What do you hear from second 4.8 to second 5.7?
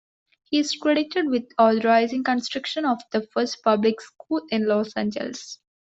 Angeles.